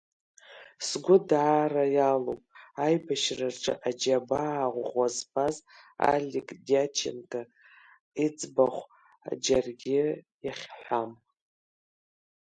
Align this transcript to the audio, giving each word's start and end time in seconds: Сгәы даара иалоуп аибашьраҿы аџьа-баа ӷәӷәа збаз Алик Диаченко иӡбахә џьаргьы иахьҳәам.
Сгәы 0.87 1.17
даара 1.29 1.85
иалоуп 1.95 2.41
аибашьраҿы 2.85 3.73
аџьа-баа 3.87 4.73
ӷәӷәа 4.75 5.07
збаз 5.15 5.55
Алик 6.11 6.47
Диаченко 6.65 7.41
иӡбахә 8.25 8.83
џьаргьы 9.43 10.01
иахьҳәам. 10.45 11.11